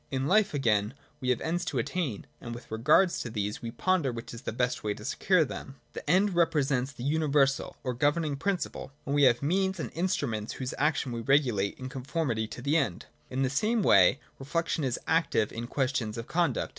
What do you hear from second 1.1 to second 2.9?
we have ends to attain. And with